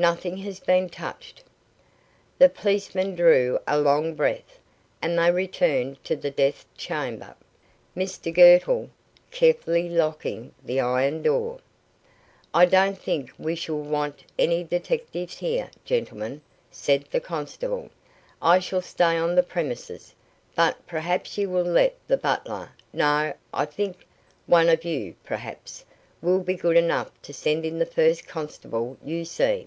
[0.00, 1.42] Nothing has been touched."
[2.38, 4.60] The policeman drew a long breath
[5.02, 7.34] and they returned to the death chamber,
[7.96, 8.90] Mr Girtle
[9.32, 11.58] carefully locking the iron door.
[12.54, 17.90] "I don't think we shall want any detectives here, gentlemen," said the constable;
[18.40, 20.14] "I shall stay on the premises,
[20.54, 24.06] but perhaps you will let the butler no, I think
[24.46, 25.84] one of you, perhaps
[26.22, 29.66] will be good enough to send in the first constable you see."